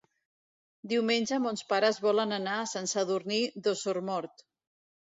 Diumenge 0.93 1.39
mons 1.43 1.63
pares 1.75 2.01
volen 2.07 2.35
anar 2.41 2.57
a 2.65 2.67
Sant 2.75 2.93
Sadurní 2.97 3.41
d'Osormort. 3.63 4.47